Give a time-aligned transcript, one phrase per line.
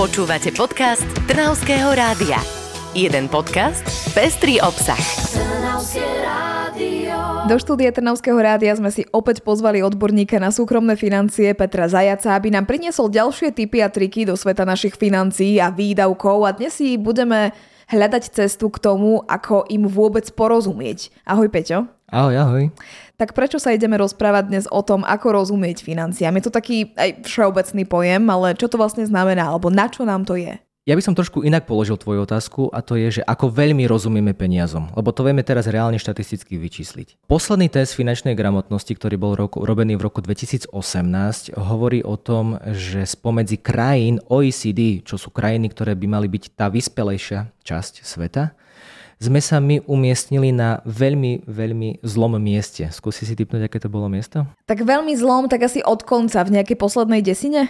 [0.00, 2.40] Počúvate podcast Trnavského rádia.
[2.96, 3.84] Jeden podcast,
[4.16, 4.96] pestrý obsah.
[7.44, 12.48] Do štúdia Trnavského rádia sme si opäť pozvali odborníka na súkromné financie Petra Zajaca, aby
[12.48, 16.96] nám priniesol ďalšie tipy a triky do sveta našich financií a výdavkov a dnes si
[16.96, 17.52] budeme
[17.92, 21.12] hľadať cestu k tomu, ako im vôbec porozumieť.
[21.28, 21.84] Ahoj Peťo.
[22.08, 22.64] Ahoj, ahoj.
[23.20, 26.40] Tak prečo sa ideme rozprávať dnes o tom, ako rozumieť financiám?
[26.40, 30.24] Je to taký aj všeobecný pojem, ale čo to vlastne znamená, alebo na čo nám
[30.24, 30.56] to je?
[30.88, 34.32] Ja by som trošku inak položil tvoju otázku a to je, že ako veľmi rozumieme
[34.32, 37.28] peniazom, lebo to vieme teraz reálne štatisticky vyčísliť.
[37.28, 40.72] Posledný test finančnej gramotnosti, ktorý bol roku, robený v roku 2018,
[41.60, 46.72] hovorí o tom, že spomedzi krajín OECD, čo sú krajiny, ktoré by mali byť tá
[46.72, 48.50] vyspelejšia časť sveta,
[49.20, 52.88] sme sa my umiestnili na veľmi, veľmi zlom mieste.
[52.88, 54.48] Skúsi si typnúť, aké to bolo miesto?
[54.64, 57.68] Tak veľmi zlom, tak asi od konca, v nejakej poslednej desine?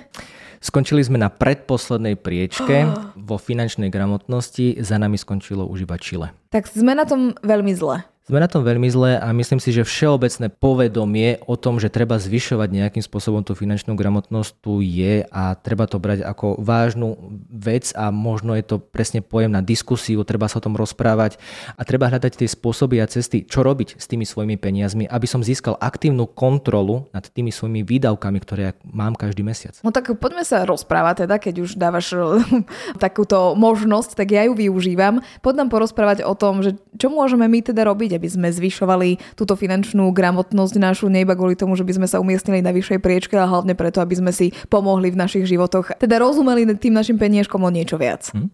[0.62, 2.86] Skončili sme na predposlednej priečke
[3.28, 6.30] vo finančnej gramotnosti, za nami skončilo už iba Chile.
[6.54, 8.06] Tak sme na tom veľmi zle.
[8.30, 12.14] Sme na tom veľmi zle a myslím si, že všeobecné povedomie o tom, že treba
[12.14, 17.18] zvyšovať nejakým spôsobom tú finančnú gramotnosť tu je a treba to brať ako vážnu
[17.50, 21.42] vec a možno je to presne pojem na diskusiu, treba sa o tom rozprávať
[21.74, 25.42] a treba hľadať tie spôsoby a cesty, čo robiť s tými svojimi peniazmi, aby som
[25.42, 29.74] získal aktívnu kontrolu nad tými svojimi výdavkami, ktoré mám každý mesiac.
[29.82, 32.14] No tak poďme sa rozprávať teda, keď už dávaš
[33.02, 35.18] takúto možnosť, tak ja ju využívam.
[35.42, 39.56] Poď nám porozprávať o tom, že čo môžeme my teda robiť, aby sme zvyšovali túto
[39.56, 43.32] finančnú gramotnosť našu, nie iba kvôli tomu, že by sme sa umiestnili na vyššej priečke,
[43.40, 47.64] ale hlavne preto, aby sme si pomohli v našich životoch, teda rozumeli tým našim peniažkom
[47.64, 48.28] o niečo viac.
[48.36, 48.52] Hm?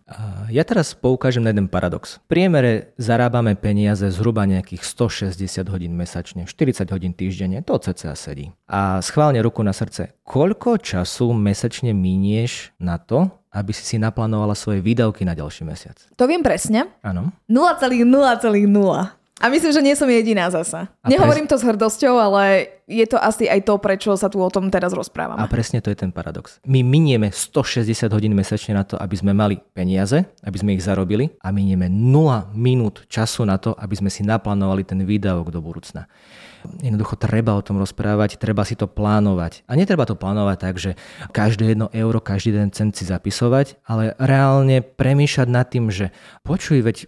[0.55, 2.23] Ja teraz poukážem na jeden paradox.
[2.31, 8.55] V priemere zarábame peniaze zhruba nejakých 160 hodín mesačne, 40 hodín týždenne, to cca sedí.
[8.71, 14.53] A schválne ruku na srdce, koľko času mesačne minieš na to, aby si si naplánovala
[14.53, 15.97] svoje výdavky na ďalší mesiac?
[16.21, 16.93] To viem presne.
[17.01, 17.33] Áno.
[17.49, 18.05] 0,0,0.
[19.37, 20.89] A myslím, že nie som jediná zasa.
[21.05, 21.61] A Nehovorím pres...
[21.61, 24.95] to s hrdosťou, ale je to asi aj to, prečo sa tu o tom teraz
[24.95, 25.43] rozprávame.
[25.43, 26.63] A presne to je ten paradox.
[26.63, 31.35] My minieme 160 hodín mesačne na to, aby sme mali peniaze, aby sme ich zarobili
[31.43, 36.07] a minieme 0 minút času na to, aby sme si naplánovali ten výdavok do budúcna.
[36.83, 39.63] Jednoducho treba o tom rozprávať, treba si to plánovať.
[39.71, 40.99] A netreba to plánovať tak, že
[41.31, 46.11] každé jedno euro, každý jeden cent si zapisovať, ale reálne premýšľať nad tým, že
[46.43, 47.07] počuj, veď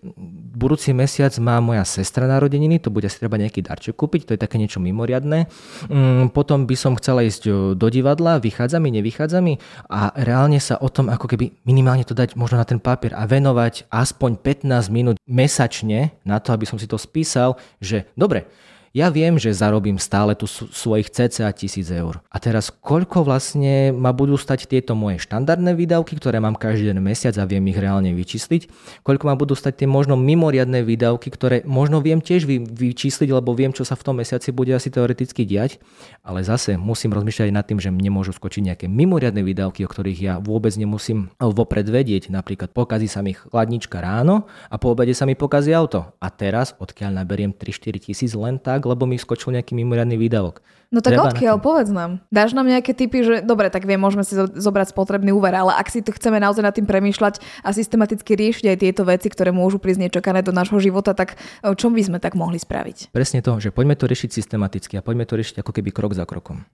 [0.54, 4.42] budúci mesiac má moja sestra narodeniny, to bude si treba nejaký darček kúpiť, to je
[4.42, 5.50] také niečo mimoriadné.
[5.86, 10.80] Mm, potom by som chcela ísť do divadla, vychádza mi, nevychádza mi a reálne sa
[10.80, 14.90] o tom ako keby minimálne to dať možno na ten papier a venovať aspoň 15
[14.90, 18.50] minút mesačne na to, aby som si to spísal, že dobre,
[18.96, 22.20] ja viem, že zarobím stále tu svojich cca tisíc eur.
[22.32, 27.00] A teraz koľko vlastne ma budú stať tieto moje štandardné výdavky, ktoré mám každý den
[27.04, 28.68] mesiac a viem ich reálne vyčísliť,
[29.02, 33.56] koľko ma budú stať tie možno mimoriadné výdavky, ktoré možno viem tiež vy, vyčísliť, lebo
[33.56, 35.82] viem, čo sa v tom mesiaci bude asi teoreticky diať,
[36.22, 40.20] ale zase musím rozmýšľať nad tým, že mne môžu skočiť nejaké mimoriadne výdavky, o ktorých
[40.20, 42.30] ja vôbec nemusím vopred vedieť.
[42.30, 46.14] Napríklad pokazí sa mi chladnička ráno a po obede sa mi pokazí auto.
[46.22, 50.62] A teraz, odkiaľ naberiem 3-4 tisíc len tak, tak, lebo mi skočil nejaký mimoriadný výdavok.
[50.88, 52.24] No tak Treba odkiaľ, povedz nám.
[52.32, 55.90] Dáš nám nejaké typy, že dobre, tak viem, môžeme si zobrať spotrebný úver, ale ak
[55.92, 59.76] si to chceme naozaj nad tým premýšľať a systematicky riešiť aj tieto veci, ktoré môžu
[59.76, 63.12] prísť nečakané do nášho života, tak čo by sme tak mohli spraviť?
[63.12, 66.24] Presne to, že poďme to riešiť systematicky a poďme to riešiť ako keby krok za
[66.24, 66.64] krokom.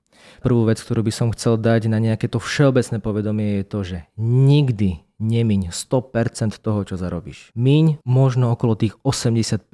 [0.47, 3.99] Prvú vec, ktorú by som chcel dať na nejaké to všeobecné povedomie je to, že
[4.21, 7.51] nikdy nemiň 100% toho, čo zarobíš.
[7.57, 9.65] Miň možno okolo tých 85%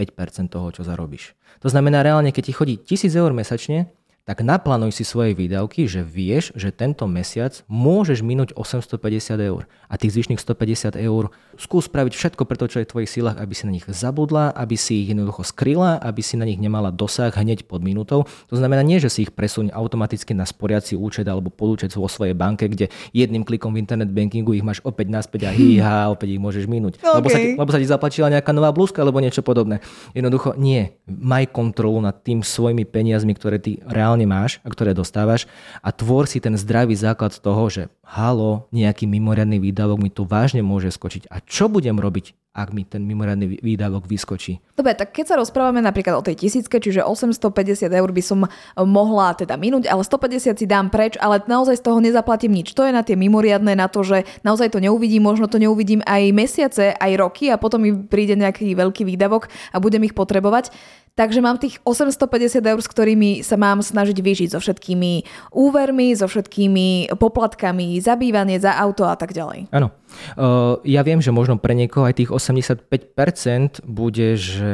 [0.46, 1.34] toho, čo zarobíš.
[1.60, 3.90] To znamená reálne, keď ti chodí 1000 eur mesačne,
[4.30, 9.98] tak naplánuj si svoje výdavky, že vieš, že tento mesiac môžeš minúť 850 eur a
[9.98, 13.66] tých zvyšných 150 eur skús spraviť všetko preto, čo je v tvojich silách, aby si
[13.66, 17.66] na nich zabudla, aby si ich jednoducho skryla, aby si na nich nemala dosah hneď
[17.66, 18.22] pod minútou.
[18.48, 22.38] To znamená nie, že si ich presuň automaticky na sporiaci účet alebo podúčet vo svojej
[22.38, 26.40] banke, kde jedným klikom v internet bankingu ich máš opäť naspäť a hýha, opäť ich
[26.40, 27.02] môžeš minúť.
[27.02, 27.18] Okay.
[27.18, 29.82] Lebo, sa ti, lebo sa ti zaplačila nejaká nová blúzka alebo niečo podobné.
[30.14, 30.94] Jednoducho nie.
[31.10, 35.48] Maj kontrolu nad tým svojimi peniazmi, ktoré ty reálne reálne máš a ktoré dostávaš
[35.80, 40.60] a tvor si ten zdravý základ toho, že halo, nejaký mimoriadný výdavok mi tu vážne
[40.60, 41.32] môže skočiť.
[41.32, 44.58] A čo budem robiť, ak mi ten mimoriadný výdavok vyskočí?
[44.74, 48.42] Dobre, tak keď sa rozprávame napríklad o tej tisícke, čiže 850 eur by som
[48.74, 52.74] mohla teda minúť, ale 150 si dám preč, ale naozaj z toho nezaplatím nič.
[52.74, 56.34] To je na tie mimoriadné, na to, že naozaj to neuvidím, možno to neuvidím aj
[56.34, 60.74] mesiace, aj roky a potom mi príde nejaký veľký výdavok a budem ich potrebovať.
[61.14, 65.12] Takže mám tých 850 eur, s ktorými sa mám snažiť vyžiť so všetkými
[65.52, 69.68] úvermi, so všetkými poplatkami, za bývanie, za auto a tak ďalej.
[69.74, 69.92] Áno.
[70.36, 74.72] Uh, ja viem, že možno pre niekoho aj tých 85% bude, že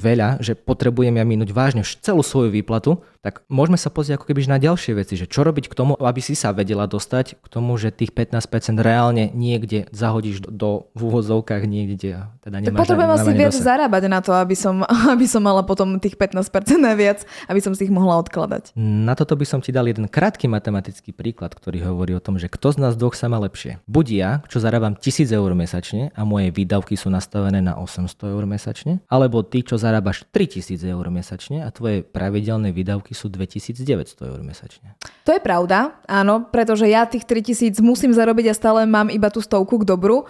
[0.00, 4.46] veľa, že potrebujem ja minúť vážne celú svoju výplatu, tak môžeme sa pozrieť ako keby
[4.46, 7.74] na ďalšie veci, že čo robiť k tomu, aby si sa vedela dostať k tomu,
[7.74, 12.24] že tých 15% reálne niekde zahodíš do, do v úvozovkách niekde.
[12.40, 13.66] Teda tak potrebujem asi viac dosať.
[13.66, 16.48] zarábať na to, aby som, aby som mala potom tých 15%
[16.78, 18.72] naviac, aby som si ich mohla odkladať.
[18.78, 22.46] Na toto by som ti dal jeden krátky matematický príklad, ktorý hovorí o tom, že
[22.46, 23.82] kto z nás dvoch sa má lepšie.
[23.90, 28.44] Buď ja, čo zarábam 1000 eur mesačne a moje výdavky sú nastavené na 800 eur
[28.46, 34.28] mesačne, alebo ty, čo zarábaš 3000 eur mesačne a tvoje pravidelné výdavky výdavky sú 2900
[34.28, 34.92] eur mesačne.
[35.24, 39.40] To je pravda, áno, pretože ja tých 3000 musím zarobiť a stále mám iba tú
[39.40, 40.28] stovku k dobru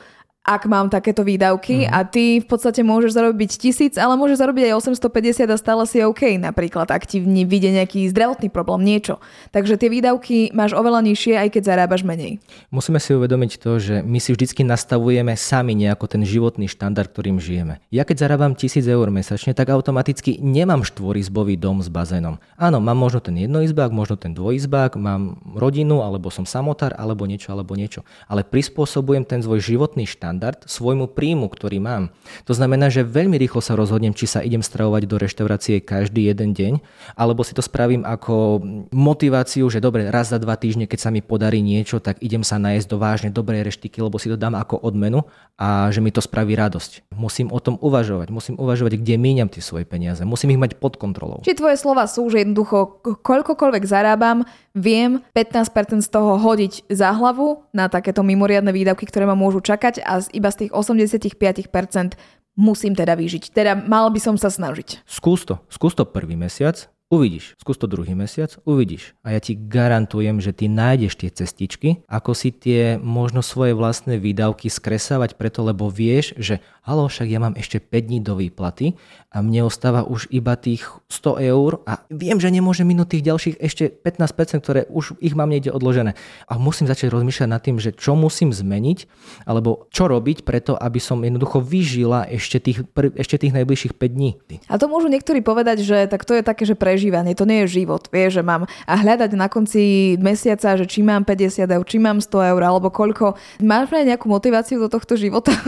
[0.48, 1.92] ak mám takéto výdavky mm.
[1.92, 6.00] a ty v podstate môžeš zarobiť tisíc, ale môžeš zarobiť aj 850 a stále si
[6.00, 9.20] OK napríklad, ak ti vyjde nejaký zdravotný problém, niečo.
[9.52, 12.40] Takže tie výdavky máš oveľa nižšie, aj keď zarábaš menej.
[12.72, 17.36] Musíme si uvedomiť to, že my si vždycky nastavujeme sami nejako ten životný štandard, ktorým
[17.36, 17.84] žijeme.
[17.92, 22.40] Ja keď zarábam 1000 eur mesačne, tak automaticky nemám štvorizbový dom s bazénom.
[22.56, 27.52] Áno, mám možno ten jednoizbák, možno ten dvojizbák, mám rodinu, alebo som samotár, alebo niečo,
[27.52, 28.00] alebo niečo.
[28.24, 32.14] Ale prispôsobujem ten svoj životný štandard štandard svojmu príjmu, ktorý mám.
[32.46, 36.54] To znamená, že veľmi rýchlo sa rozhodnem, či sa idem stravovať do reštaurácie každý jeden
[36.54, 36.78] deň,
[37.18, 38.62] alebo si to spravím ako
[38.94, 42.62] motiváciu, že dobre, raz za dva týždne, keď sa mi podarí niečo, tak idem sa
[42.62, 45.26] nájsť do vážne dobrej reštiky, lebo si to dám ako odmenu
[45.58, 47.10] a že mi to spraví radosť.
[47.18, 50.94] Musím o tom uvažovať, musím uvažovať, kde míňam tie svoje peniaze, musím ich mať pod
[50.94, 51.42] kontrolou.
[51.42, 54.46] Či tvoje slova sú, že jednoducho koľkokoľvek zarábam,
[54.78, 60.04] viem 15% z toho hodiť za hlavu na takéto mimoriadne výdavky, ktoré ma môžu čakať
[60.04, 62.18] a iba z tých 85%
[62.58, 63.54] musím teda vyžiť.
[63.54, 65.06] Teda mal by som sa snažiť.
[65.06, 65.62] Skús to.
[65.70, 69.16] Skús to prvý mesiac, Uvidíš, skús to druhý mesiac, uvidíš.
[69.24, 74.20] A ja ti garantujem, že ty nájdeš tie cestičky, ako si tie možno svoje vlastné
[74.20, 78.96] výdavky skresávať preto, lebo vieš, že halo, však ja mám ešte 5 dní do výplaty
[79.28, 83.56] a mne ostáva už iba tých 100 eur a viem, že nemôžem minúť tých ďalších
[83.56, 86.12] ešte 15%, ktoré už ich mám niekde odložené.
[86.44, 89.08] A musím začať rozmýšľať nad tým, že čo musím zmeniť,
[89.44, 92.84] alebo čo robiť preto, aby som jednoducho vyžila ešte tých,
[93.20, 94.40] ešte tých najbližších 5 dní.
[94.68, 97.78] A to môžu niektorí povedať, že tak to je také, že prežívanie, to nie je
[97.86, 98.10] život.
[98.10, 102.18] Vie, že mám a hľadať na konci mesiaca, že či mám 50 eur, či mám
[102.18, 103.38] 100 eur, alebo koľko.
[103.62, 105.54] Máš nejakú motiváciu do tohto života?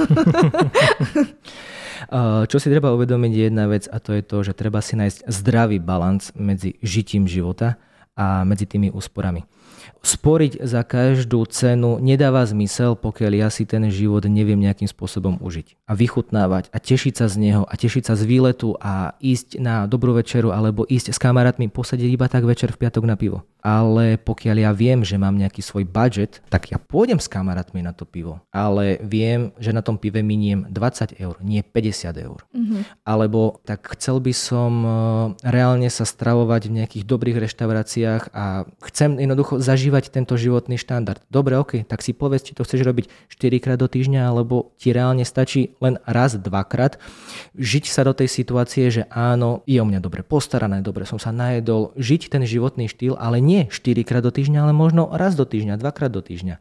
[2.51, 5.31] Čo si treba uvedomiť je jedna vec a to je to, že treba si nájsť
[5.31, 7.79] zdravý balans medzi žitím života
[8.19, 9.47] a medzi tými úsporami.
[10.01, 15.77] Sporiť za každú cenu nedáva zmysel, pokiaľ ja si ten život neviem nejakým spôsobom užiť.
[15.85, 19.85] A vychutnávať a tešiť sa z neho a tešiť sa z výletu a ísť na
[19.85, 23.45] dobrú večeru alebo ísť s kamarátmi posadiť iba tak večer v piatok na pivo.
[23.61, 27.93] Ale pokiaľ ja viem, že mám nejaký svoj budget, tak ja pôjdem s kamarátmi na
[27.93, 28.41] to pivo.
[28.49, 32.41] Ale viem, že na tom pive miniem 20 eur, nie 50 eur.
[32.57, 33.05] Mm-hmm.
[33.05, 34.93] Alebo tak chcel by som eh,
[35.45, 41.23] reálne sa stravovať v nejakých dobrých reštauráciách a chcem jednoducho zažívať tento životný štandard.
[41.31, 44.91] Dobre, ok, tak si povedz, či to chceš robiť 4 krát do týždňa, alebo ti
[44.91, 46.99] reálne stačí len raz, dvakrát.
[47.55, 51.31] Žiť sa do tej situácie, že áno, je o mňa dobre postarané, dobre som sa
[51.31, 55.47] najedol, žiť ten životný štýl, ale nie 4 krát do týždňa, ale možno raz do
[55.47, 56.59] týždňa, dvakrát do týždňa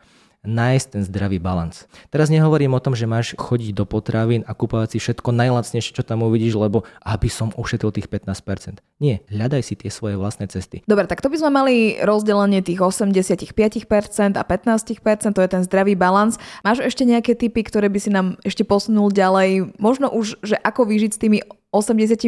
[0.48, 1.84] nájsť ten zdravý balans.
[2.08, 6.04] Teraz nehovorím o tom, že máš chodiť do potravín a kúpovať si všetko najlacnejšie, čo
[6.08, 8.80] tam uvidíš, lebo aby som ušetril tých 15%.
[9.04, 10.84] Nie, hľadaj si tie svoje vlastné cesty.
[10.88, 16.00] Dobre, tak to by sme mali rozdelenie tých 85% a 15%, to je ten zdravý
[16.00, 16.40] balans.
[16.64, 19.76] Máš ešte nejaké typy, ktoré by si nám ešte posunul ďalej?
[19.80, 22.26] Možno už, že ako vyžiť s tými 85%,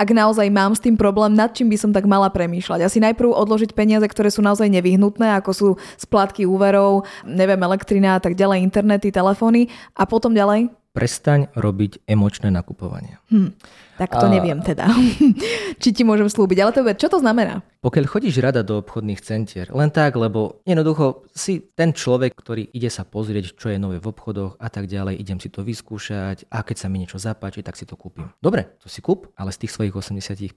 [0.00, 2.80] ak naozaj mám s tým problém, nad čím by som tak mala premýšľať.
[2.88, 5.68] Asi najprv odložiť peniaze, ktoré sú naozaj nevyhnutné, ako sú
[6.00, 10.72] splátky úverov, neviem, elektrina a tak ďalej, internety, telefóny a potom ďalej?
[10.92, 13.16] Prestaň robiť emočné nakupovanie.
[13.32, 13.56] Hm,
[14.00, 14.32] tak to a...
[14.32, 14.88] neviem teda.
[15.82, 16.58] Či ti môžem slúbiť.
[16.64, 17.60] Ale to, čo to znamená?
[17.82, 22.86] Pokiaľ chodíš rada do obchodných centier, len tak, lebo jednoducho si ten človek, ktorý ide
[22.86, 26.62] sa pozrieť, čo je nové v obchodoch a tak ďalej, idem si to vyskúšať a
[26.62, 28.30] keď sa mi niečo zapáči, tak si to kúpim.
[28.38, 30.54] Dobre, to si kúp, ale z tých svojich 85%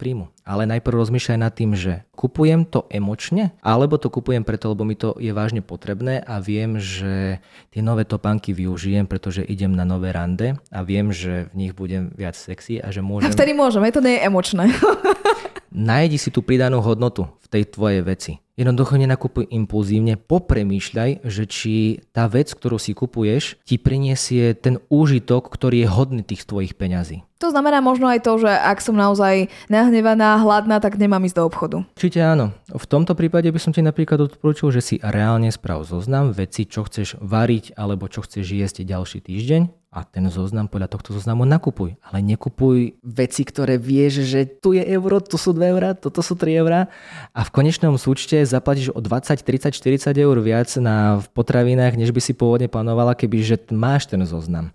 [0.00, 0.32] príjmu.
[0.48, 4.96] Ale najprv rozmýšľaj nad tým, že kupujem to emočne, alebo to kupujem preto, lebo mi
[4.96, 7.44] to je vážne potrebné a viem, že
[7.76, 12.08] tie nové topánky využijem, pretože idem na nové rande a viem, že v nich budem
[12.16, 13.28] viac sexy a že môžem...
[13.28, 14.64] A vtedy môžem, to nie je emočné.
[15.74, 18.32] nájdi si tú pridanú hodnotu v tej tvojej veci.
[18.54, 21.72] Jednoducho nenakupuj impulzívne, popremýšľaj, že či
[22.14, 27.26] tá vec, ktorú si kupuješ, ti priniesie ten úžitok, ktorý je hodný tých tvojich peňazí.
[27.42, 31.44] To znamená možno aj to, že ak som naozaj nahnevaná, hladná, tak nemám ísť do
[31.50, 31.76] obchodu.
[31.98, 32.54] Určite áno.
[32.70, 36.86] V tomto prípade by som ti napríklad odporúčil, že si reálne sprav zoznam veci, čo
[36.86, 41.94] chceš variť alebo čo chceš jesť ďalší týždeň a ten zoznam podľa tohto zoznamu nakupuj.
[42.02, 46.34] Ale nekupuj veci, ktoré vieš, že tu je euro, tu sú 2 eurá, toto sú
[46.34, 46.90] 3 eurá
[47.30, 52.10] a v konečnom súčte zaplatíš o 20, 30, 40 eur viac na v potravinách, než
[52.10, 54.74] by si pôvodne plánovala, keby že máš ten zoznam.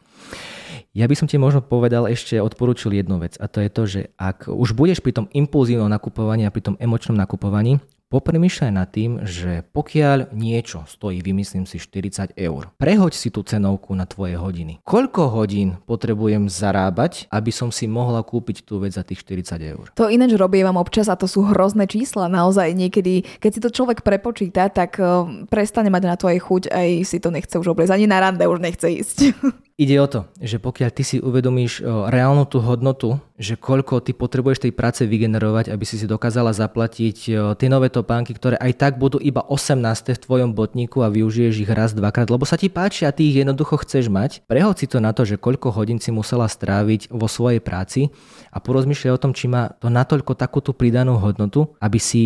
[0.96, 4.02] Ja by som ti možno povedal ešte, odporúčil jednu vec a to je to, že
[4.16, 7.78] ak už budeš pri tom impulzívnom nakupovaní a pri tom emočnom nakupovaní,
[8.10, 13.94] Popremýšľaj nad tým, že pokiaľ niečo stojí, vymyslím si 40 eur, prehoď si tú cenovku
[13.94, 14.82] na tvoje hodiny.
[14.82, 19.86] Koľko hodín potrebujem zarábať, aby som si mohla kúpiť tú vec za tých 40 eur?
[19.94, 22.34] To ináč vám občas a to sú hrozné čísla.
[22.34, 26.64] Naozaj niekedy, keď si to človek prepočíta, tak uh, prestane mať na to aj chuť,
[26.74, 27.94] aj si to nechce už obliecť.
[27.94, 29.18] Ani na rande už nechce ísť.
[29.80, 34.68] Ide o to, že pokiaľ ty si uvedomíš reálnu tú hodnotu, že koľko ty potrebuješ
[34.68, 37.18] tej práce vygenerovať, aby si si dokázala zaplatiť
[37.56, 39.80] tie nové topánky, ktoré aj tak budú iba 18
[40.12, 43.40] v tvojom botníku a využiješ ich raz, dvakrát, lebo sa ti páči a ty ich
[43.40, 44.44] jednoducho chceš mať.
[44.52, 48.12] Prehod si to na to, že koľko hodín si musela stráviť vo svojej práci
[48.52, 52.24] a porozmýšľaj o tom, či má to natoľko takúto pridanú hodnotu, aby si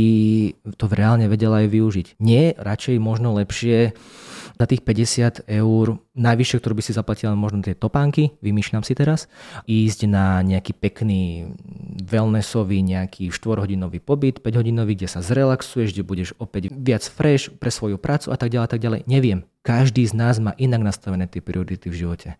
[0.82, 2.08] to reálne vedela aj využiť.
[2.18, 3.94] Nie, radšej možno lepšie
[4.64, 9.28] za tých 50 eur, najvyššie, ktorú by si zaplatila možno tie topánky, vymýšľam si teraz,
[9.68, 11.52] ísť na nejaký pekný
[12.08, 18.00] wellnessový nejaký 4-hodinový pobyt, 5-hodinový, kde sa zrelaxuješ, kde budeš opäť viac fresh pre svoju
[18.00, 19.02] prácu a tak ďalej, tak ďalej.
[19.06, 19.44] Neviem.
[19.64, 22.36] Každý z nás má inak nastavené tie priority v živote.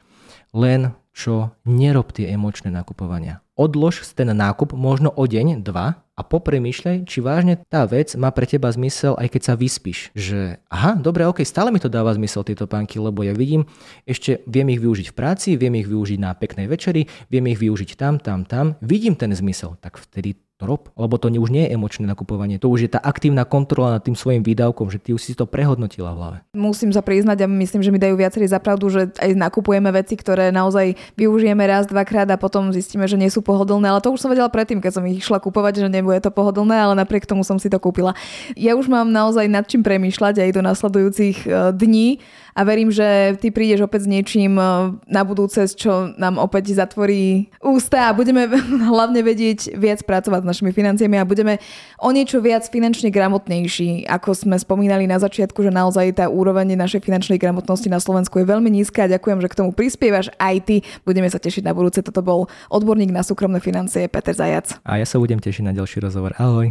[0.54, 3.46] Len čo nerob tie emočné nakupovania.
[3.54, 8.50] Odlož ten nákup možno o deň, dva a popremýšľaj, či vážne tá vec má pre
[8.50, 10.10] teba zmysel, aj keď sa vyspíš.
[10.18, 13.70] Že aha, dobre, ok, stále mi to dáva zmysel tieto pánky, lebo ja vidím,
[14.10, 17.94] ešte viem ich využiť v práci, viem ich využiť na peknej večeri, viem ich využiť
[17.94, 21.74] tam, tam, tam, vidím ten zmysel, tak vtedy to rob, lebo to už nie je
[21.74, 25.22] emočné nakupovanie, to už je tá aktívna kontrola nad tým svojim výdavkom, že ty už
[25.22, 26.38] si to prehodnotila v hlave.
[26.54, 30.54] Musím sa priznať a myslím, že mi dajú viacerí zapravdu, že aj nakupujeme veci, ktoré
[30.54, 34.30] naozaj využijeme raz, dvakrát a potom zistíme, že nie sú pohodlné, ale to už som
[34.30, 37.58] vedela predtým, keď som ich išla kupovať, že nebude to pohodlné, ale napriek tomu som
[37.58, 38.14] si to kúpila.
[38.54, 42.22] Ja už mám naozaj nad čím premýšľať aj do nasledujúcich e, dní
[42.54, 44.66] a verím, že ty prídeš opäť s niečím e,
[45.10, 48.46] na budúce, čo nám opäť zatvorí ústa a budeme
[48.94, 51.58] hlavne vedieť viac pracovať s našimi financiami a budeme
[51.98, 54.06] o niečo viac finančne gramotnejší.
[54.06, 58.46] Ako sme spomínali na začiatku, že naozaj tá úroveň našej finančnej gramotnosti na Slovensku je
[58.46, 60.86] veľmi nízka a ďakujem, že k tomu prispievaš aj ty.
[61.02, 62.06] Budeme sa tešiť na budúce.
[62.06, 64.78] Toto bol odborník na súkromné financie Peter Zajac.
[64.86, 66.38] A ja sa budem tešiť na ďalší rozhovor.
[66.38, 66.70] Ahoj.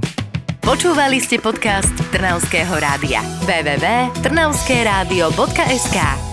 [0.63, 3.19] Počúvali ste podcast Trnavského rádia.
[3.43, 6.32] www.trnavskeradio.sk